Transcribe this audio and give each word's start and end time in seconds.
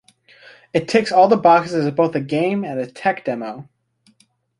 It 0.73 0.87
ticks 0.87 1.11
all 1.11 1.27
the 1.27 1.37
boxes 1.37 1.85
as 1.85 1.93
both 1.93 2.15
a 2.15 2.21
game 2.21 2.65
and 2.65 2.79
a 2.79 2.87
tech 2.87 3.23
demo. 3.23 3.69